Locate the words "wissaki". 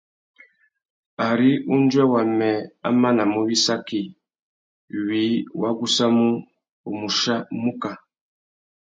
3.47-4.01